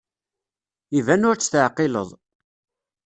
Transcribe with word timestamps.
Iban 0.99 1.27
ur 1.29 1.35
tt-teɛqileḍ. 1.37 2.09